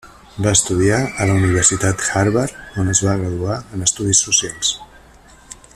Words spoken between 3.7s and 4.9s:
en Estudis Socials.